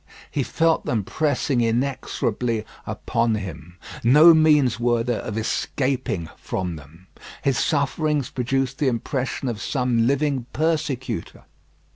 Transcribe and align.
He 0.31 0.41
felt 0.41 0.83
them 0.87 1.03
pressing 1.03 1.61
inexorably 1.61 2.65
upon 2.87 3.35
him. 3.35 3.77
No 4.03 4.33
means 4.33 4.79
were 4.79 5.03
there 5.03 5.19
of 5.19 5.37
escaping 5.37 6.27
from 6.37 6.75
them. 6.75 7.05
His 7.43 7.59
sufferings 7.59 8.31
produced 8.31 8.79
the 8.79 8.87
impression 8.87 9.47
of 9.47 9.61
some 9.61 10.07
living 10.07 10.47
persecutor. 10.53 11.43